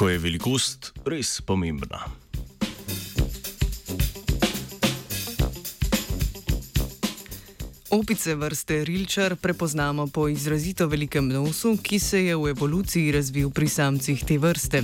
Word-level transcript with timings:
ko 0.00 0.08
je 0.08 0.18
velikost 0.18 0.94
res 1.04 1.42
pomembna. 1.44 1.98
Opice 7.90 8.34
vrste 8.34 8.84
rilčar 8.84 9.36
prepoznamo 9.36 10.06
po 10.06 10.28
izrazito 10.28 10.86
velikem 10.88 11.28
nosu, 11.28 11.76
ki 11.82 11.98
se 11.98 12.24
je 12.24 12.36
v 12.36 12.48
evoluciji 12.48 13.12
razvil 13.12 13.50
pri 13.50 13.68
samcih 13.68 14.24
te 14.24 14.38
vrste. 14.38 14.82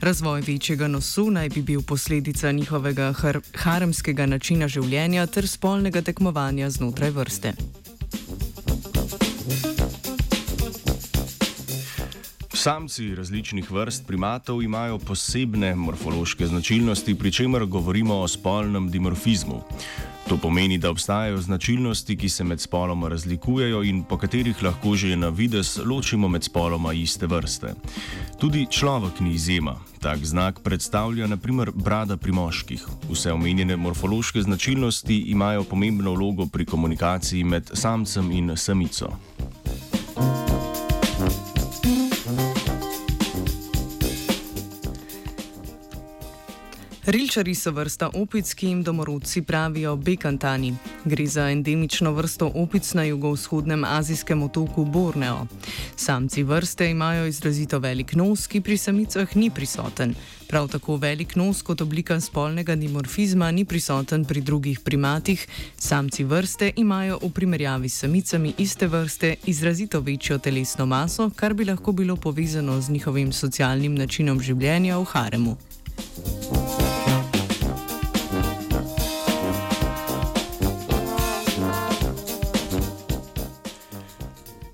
Razvoj 0.00 0.40
večjega 0.40 0.88
nosu 0.88 1.30
naj 1.30 1.48
bi 1.48 1.62
bil 1.62 1.82
posledica 1.82 2.52
njihovega 2.52 3.12
har 3.12 3.40
haremskega 3.54 4.26
načina 4.26 4.68
življenja 4.68 5.26
ter 5.26 5.48
spolnega 5.48 6.00
tekmovanja 6.00 6.70
znotraj 6.70 7.10
vrste. 7.10 7.52
Samci 12.66 13.14
različnih 13.14 13.70
vrst 13.70 14.06
primatov 14.06 14.62
imajo 14.62 14.98
posebne 14.98 15.74
morfološke 15.74 16.46
značilnosti, 16.46 17.14
pri 17.14 17.32
čemer 17.32 17.64
govorimo 17.64 18.14
o 18.14 18.28
spolnem 18.28 18.90
dimorfizmu. 18.90 19.60
To 20.28 20.36
pomeni, 20.36 20.78
da 20.78 20.90
obstajajo 20.90 21.38
značilnosti, 21.40 22.16
ki 22.16 22.28
se 22.28 22.44
med 22.44 22.60
spoloma 22.60 23.08
razlikujejo 23.08 23.82
in 23.82 24.02
po 24.04 24.18
katerih 24.18 24.62
lahko 24.62 24.96
že 24.96 25.16
na 25.16 25.28
vides 25.28 25.78
ločimo 25.84 26.28
med 26.28 26.42
spoloma 26.42 26.92
iste 26.92 27.26
vrste. 27.26 27.74
Tudi 28.40 28.66
človek 28.70 29.20
ni 29.20 29.34
izjema. 29.34 29.76
Tak 30.00 30.24
znak 30.24 30.60
predstavlja 30.60 31.26
naprimer 31.26 31.70
brada 31.74 32.16
pri 32.16 32.32
moških. 32.32 32.86
Vse 33.10 33.32
omenjene 33.32 33.76
morfološke 33.76 34.42
značilnosti 34.42 35.16
imajo 35.30 35.64
pomembno 35.64 36.12
vlogo 36.12 36.46
pri 36.46 36.64
komunikaciji 36.64 37.44
med 37.44 37.70
samcem 37.74 38.32
in 38.32 38.56
samico. 38.56 39.35
Rilčari 47.06 47.54
so 47.54 47.70
vrsta 47.70 48.08
opic, 48.18 48.48
ki 48.54 48.66
jim 48.66 48.82
domorodci 48.82 49.42
pravijo 49.42 49.96
bekantani. 49.96 50.72
Gre 51.04 51.26
za 51.26 51.44
endemično 51.50 52.10
vrsto 52.12 52.50
opic 52.54 52.94
na 52.94 53.04
jugovzhodnem 53.04 53.84
azijskem 53.84 54.42
otoku 54.42 54.84
Borneo. 54.84 55.46
Samci 55.96 56.42
vrste 56.42 56.90
imajo 56.90 57.26
izrazito 57.26 57.78
velik 57.78 58.14
nos, 58.14 58.46
ki 58.46 58.60
pri 58.60 58.76
samicah 58.76 59.36
ni 59.36 59.50
prisoten. 59.50 60.14
Prav 60.48 60.68
tako 60.68 60.96
velik 60.96 61.36
nos 61.36 61.62
kot 61.62 61.80
oblika 61.80 62.20
spolnega 62.20 62.74
dimorfizma 62.74 63.50
ni 63.50 63.64
prisoten 63.64 64.24
pri 64.24 64.40
drugih 64.40 64.80
primatih. 64.80 65.46
Samci 65.78 66.24
vrste 66.24 66.72
imajo 66.76 67.20
v 67.22 67.30
primerjavi 67.30 67.88
s 67.88 68.00
samicami 68.00 68.54
iste 68.58 68.86
vrste 68.86 69.36
izrazito 69.46 70.00
večjo 70.00 70.38
telesno 70.38 70.86
maso, 70.86 71.30
kar 71.36 71.54
bi 71.54 71.64
lahko 71.64 71.92
bilo 71.92 72.16
povezano 72.16 72.80
z 72.80 72.90
njihovim 72.90 73.32
socialnim 73.32 73.94
načinom 73.94 74.42
življenja 74.42 74.98
v 74.98 75.04
haremu. 75.04 75.56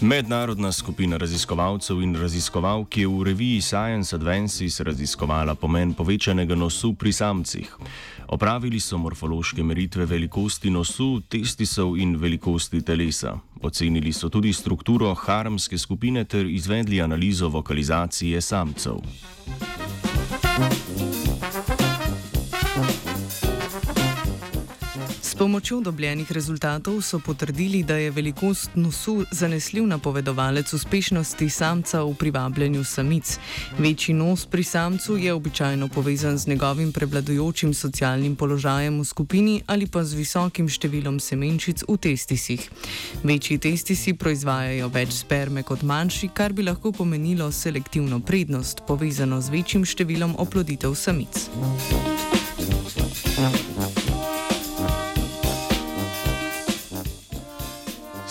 Mednarodna 0.00 0.72
skupina 0.72 1.16
raziskovalcev 1.16 2.02
in 2.02 2.14
raziskovalk 2.16 2.96
je 2.96 3.06
v 3.08 3.22
reviji 3.24 3.60
Science 3.60 4.14
Advances 4.16 4.80
raziskovala 4.80 5.54
pomen 5.54 5.94
povečanega 5.94 6.54
nosu 6.54 6.92
pri 6.94 7.12
samcih. 7.12 7.66
Opravili 8.28 8.80
so 8.80 8.98
morfološke 8.98 9.62
meritve 9.62 10.06
velikosti 10.06 10.70
nosu, 10.70 11.20
testisov 11.28 11.96
in 11.98 12.14
velikosti 12.16 12.82
telesa. 12.82 13.38
Ocenili 13.62 14.12
so 14.12 14.28
tudi 14.28 14.52
strukturo 14.52 15.14
harmske 15.14 15.78
skupine 15.78 16.24
ter 16.24 16.46
izvedli 16.46 17.02
analizo 17.02 17.48
vokalizacije 17.48 18.40
samcev. 18.40 19.02
Pomočjo 25.38 25.80
dobljenih 25.80 26.32
rezultatov 26.32 27.02
so 27.02 27.18
potrdili, 27.18 27.82
da 27.82 27.94
je 27.96 28.10
velikost 28.10 28.70
nosu 28.74 29.24
zanesljiv 29.30 29.86
napovedovalec 29.86 30.72
uspešnosti 30.72 31.48
samca 31.50 32.02
v 32.02 32.14
privabljanju 32.14 32.84
samic. 32.84 33.38
Večji 33.78 34.14
nos 34.14 34.46
pri 34.46 34.62
samcu 34.62 35.16
je 35.16 35.32
običajno 35.32 35.88
povezan 35.88 36.38
z 36.38 36.48
njegovim 36.48 36.92
prevladujočim 36.92 37.74
socialnim 37.74 38.36
položajem 38.36 39.00
v 39.00 39.04
skupini 39.04 39.62
ali 39.66 39.86
pa 39.86 40.04
z 40.04 40.14
visokim 40.14 40.68
številom 40.68 41.20
semenčic 41.20 41.84
v 41.88 41.96
testisih. 41.96 42.70
Večji 43.22 43.58
testisi 43.58 44.14
proizvajajo 44.14 44.88
več 44.88 45.12
sperme 45.22 45.62
kot 45.62 45.82
manjši, 45.82 46.28
kar 46.34 46.52
bi 46.52 46.66
lahko 46.66 46.92
pomenilo 46.92 47.52
selektivno 47.52 48.20
prednost, 48.20 48.82
povezano 48.86 49.40
z 49.40 49.54
večjim 49.54 49.84
številom 49.84 50.34
oploditev 50.38 50.94
samic. 50.94 51.48
Thank 51.58 52.06
you. 52.06 52.07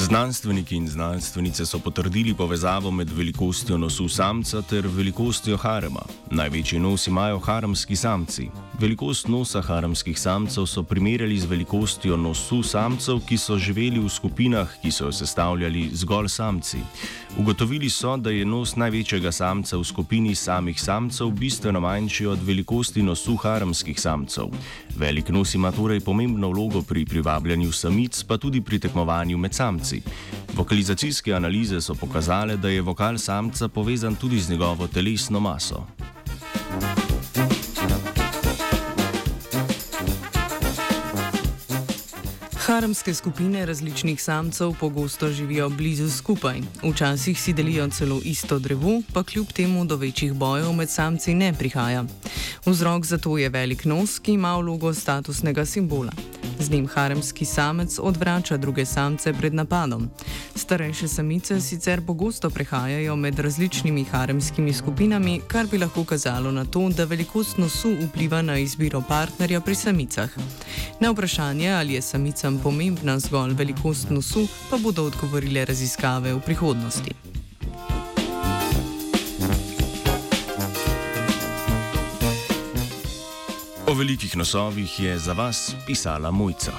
Znanstveniki 0.07 0.75
in 0.75 0.88
znanstvenice 0.88 1.66
so 1.66 1.79
potrdili 1.79 2.34
povezavo 2.34 2.91
med 2.91 3.09
velikostjo 3.09 3.78
nosu 3.78 4.09
samca 4.09 4.62
ter 4.62 4.88
velikostjo 4.88 5.57
harema. 5.57 6.06
Največji 6.31 6.79
nos 6.79 7.07
imajo 7.07 7.40
haremski 7.40 7.95
samci. 7.95 8.47
Velikost 8.80 9.28
nosa 9.28 9.62
haremskih 9.62 10.20
samcev 10.20 10.66
so 10.70 10.84
primerjali 10.84 11.40
z 11.40 11.50
velikostjo 11.50 12.18
nosu 12.18 12.60
samcev, 12.64 13.24
ki 13.26 13.38
so 13.38 13.56
živeli 13.58 13.98
v 14.00 14.10
skupinah, 14.10 14.76
ki 14.82 14.92
so 14.92 15.08
jo 15.08 15.12
sestavljali 15.12 15.90
zgolj 15.94 16.28
samci. 16.30 16.78
Ugotovili 17.38 17.90
so, 17.90 18.18
da 18.18 18.30
je 18.30 18.46
nos 18.46 18.76
največjega 18.76 19.32
samca 19.32 19.78
v 19.78 19.84
skupini 19.84 20.36
samih 20.36 20.82
samcev 20.82 21.32
bistveno 21.34 21.80
manjši 21.82 22.26
od 22.26 22.44
velikosti 22.46 23.02
nosu 23.02 23.36
haremskih 23.36 24.00
samcev. 24.00 24.54
Velik 24.96 25.30
nos 25.30 25.56
ima 25.56 25.72
torej 25.72 26.00
pomembno 26.00 26.50
vlogo 26.50 26.82
pri 26.82 27.06
privabljanju 27.06 27.72
samic, 27.72 28.24
pa 28.24 28.38
tudi 28.38 28.62
pri 28.62 28.80
tekmovanju 28.80 29.38
med 29.38 29.54
samci. 29.54 30.02
Vokalizacijske 30.54 31.34
analize 31.34 31.82
so 31.82 31.96
pokazale, 31.96 32.58
da 32.58 32.70
je 32.70 32.82
vokal 32.82 33.18
samca 33.18 33.68
povezan 33.68 34.16
tudi 34.16 34.40
z 34.40 34.50
njegovo 34.50 34.88
telesno 34.88 35.40
maso. 35.40 36.06
Haremske 42.78 43.14
skupine 43.14 43.66
različnih 43.66 44.24
samcev 44.24 44.74
pogosto 44.80 45.30
živijo 45.30 45.70
blizu 45.70 46.10
skupaj. 46.10 46.62
Včasih 46.84 47.42
si 47.42 47.54
delijo 47.54 47.90
celo 47.90 48.22
isto 48.24 48.60
drevo, 48.60 49.02
pa 49.14 49.24
kljub 49.24 49.48
temu 49.48 49.86
do 49.86 49.96
večjih 49.96 50.34
bojev 50.34 50.74
med 50.74 50.90
samci 50.90 51.34
ne 51.34 51.54
prihaja. 51.54 52.06
Vzrok 52.66 53.06
za 53.06 53.18
to 53.18 53.38
je 53.38 53.50
velik 53.50 53.86
nos, 53.86 54.20
ki 54.20 54.32
ima 54.32 54.58
vlogo 54.58 54.94
statusnega 54.94 55.66
simbola. 55.66 56.12
Z 56.60 56.70
njim 56.70 56.88
haremski 56.88 57.46
samec 57.46 58.00
odvrača 58.00 58.58
druge 58.58 58.86
samce 58.86 59.34
pred 59.34 59.54
napadom. 59.54 60.09
Starejše 60.56 61.08
samice 61.08 61.62
sicer 61.62 62.02
pogosto 62.06 62.50
prehajajo 62.50 63.16
med 63.16 63.40
različnimi 63.40 64.04
haremskimi 64.04 64.74
skupinami, 64.74 65.42
kar 65.48 65.68
bi 65.68 65.78
lahko 65.78 66.04
kazalo 66.04 66.52
na 66.52 66.66
to, 66.66 66.90
da 66.90 67.06
velikost 67.06 67.58
nosu 67.58 67.96
vpliva 68.02 68.42
na 68.42 68.58
izbiro 68.58 69.04
partnerja 69.08 69.62
pri 69.62 69.76
samicah. 69.76 70.30
Na 71.00 71.12
vprašanje, 71.12 71.72
ali 71.72 71.94
je 71.94 72.02
samicam 72.02 72.59
pomembna 72.67 73.19
zgolj 73.19 73.53
velikost 73.53 74.09
nosu, 74.09 74.47
pa 74.69 74.78
bodo 74.78 75.05
odgovorile 75.07 75.66
raziskave 75.66 76.33
v 76.33 76.39
prihodnosti. 76.44 77.13
O 83.87 83.93
velikih 83.93 84.35
nosovih 84.35 84.99
je 84.99 85.16
za 85.17 85.34
vas 85.34 85.75
pisala 85.87 86.31
Mojca. 86.31 86.73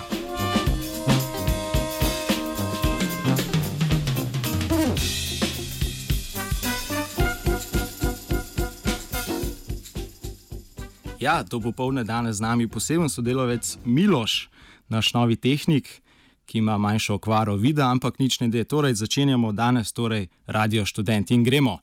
Ja, 11.21 11.45
to 11.49 11.61
popolne 11.61 12.05
danes 12.05 12.37
z 12.37 12.41
nami 12.41 12.69
poseben 12.69 13.09
sodelovec 13.09 13.79
Miloš, 13.85 14.51
naš 14.89 15.13
novi 15.15 15.37
tehnik, 15.37 16.03
ki 16.49 16.59
ima 16.59 16.79
manjšo 16.79 17.15
okvaro 17.15 17.57
vida, 17.57 17.91
ampak 17.91 18.19
nič 18.19 18.41
ne 18.41 18.49
de. 18.49 18.65
Torej, 18.65 18.95
začenjamo 18.95 19.53
danes, 19.53 19.93
torej, 19.93 20.29
radio 20.47 20.87
študenti 20.87 21.35
in 21.35 21.45
gremo. 21.45 21.79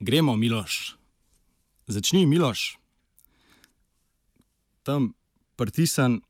Gremo, 0.00 0.36
Miloš. 0.36 0.96
Začni, 1.86 2.26
Miloš. 2.26 2.78
Tam 4.82 5.12
pritisnem. 5.56 6.20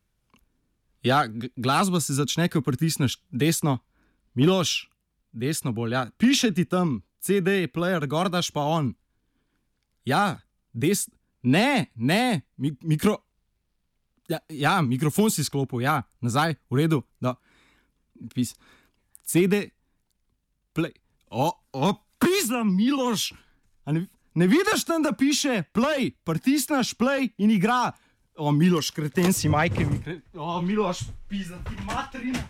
Ja, 1.03 1.25
glasba 1.55 1.99
se 1.99 2.13
začne, 2.13 2.49
ko 2.49 2.61
pritisneš 2.61 3.19
desno. 3.31 3.79
Miloš, 4.33 4.89
desno 5.31 5.71
bolj. 5.71 5.93
Ja. 5.93 6.07
Piše 6.17 6.51
ti 6.53 6.65
tam, 6.65 7.01
CD, 7.19 7.67
player, 7.71 8.07
gordaš 8.07 8.51
pa 8.51 8.63
on. 8.63 8.93
Ja, 10.05 10.39
desno. 10.73 11.15
Ne, 11.45 11.85
ne, 11.95 12.41
Mi 12.57 12.73
mikro. 12.81 13.24
Ja, 14.29 14.39
ja, 14.49 14.81
mikrofon 14.81 15.29
si 15.31 15.43
sklopil, 15.45 15.83
ja, 15.85 16.01
nazaj, 16.21 16.55
v 16.69 16.81
redu. 16.81 17.03
Da. 17.21 17.35
CD, 19.25 19.69
play. 20.73 20.93
O, 21.29 21.51
o, 21.73 21.93
pisam, 22.19 22.75
Miloš. 22.75 23.33
Ne, 23.85 24.07
ne 24.33 24.47
vidiš 24.47 24.85
tam, 24.85 25.03
da 25.03 25.11
piše 25.11 25.63
play, 25.73 26.11
pritisneš 26.23 26.95
play 26.97 27.29
in 27.37 27.51
igra. 27.51 27.91
O, 28.37 28.51
Miloš, 28.51 28.91
kreten 28.91 29.33
si, 29.33 29.49
majke 29.49 29.85
mi, 29.85 30.01
o, 30.33 30.61
Miloš, 30.61 31.05
pizda 31.29 31.61
ti 31.63 31.77
materina. 31.85 32.41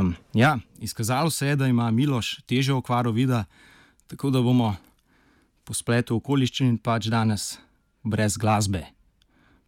Um, 0.00 0.14
ja, 0.34 0.58
izkazalo 0.80 1.30
se 1.30 1.46
je, 1.46 1.56
da 1.56 1.66
ima 1.66 1.90
Miloš 1.90 2.40
težjo 2.46 2.76
okvaro 2.76 3.10
vida, 3.10 3.44
tako 4.06 4.30
da 4.30 4.42
bomo 4.42 4.76
po 5.64 5.74
spletu 5.74 6.16
okoliščin 6.16 6.78
pač 6.78 7.08
danes 7.12 7.58
brez 8.02 8.36
glasbe. 8.36 8.84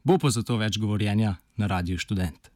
Bo 0.04 0.18
pa 0.18 0.30
zato 0.30 0.56
več 0.56 0.78
govorjenja 0.78 1.34
na 1.56 1.66
radiju 1.66 1.98
študent. 1.98 2.49